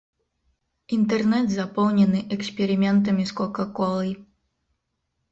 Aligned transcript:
Інтэрнэт 0.95 1.51
запоўнены 1.55 2.19
эксперыментамі 2.35 3.23
з 3.33 3.35
кока-колай. 3.41 4.09